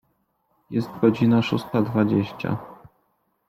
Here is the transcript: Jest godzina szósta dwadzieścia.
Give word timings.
Jest 0.69 0.89
godzina 1.01 1.41
szósta 1.41 1.81
dwadzieścia. 1.81 2.57